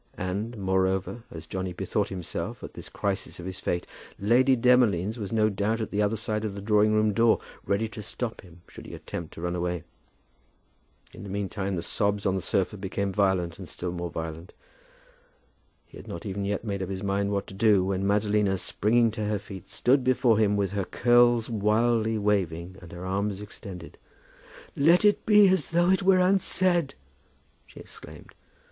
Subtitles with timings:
[0.17, 3.85] And, moreover, as Johnny bethought himself at this crisis of his fate,
[4.17, 7.87] Lady Demolines was no doubt at the other side of the drawing room door, ready
[7.89, 9.83] to stop him, should he attempt to run away.
[11.13, 14.53] In the meantime the sobs on the sofa became violent, and still more violent.
[15.85, 19.11] He had not even yet made up his mind what to do, when Madalina, springing
[19.11, 23.99] to her feet, stood before him, with her curls wildly waving and her arms extended.
[24.75, 26.95] "Let it be as though it were unsaid,"
[27.67, 28.33] she exclaimed.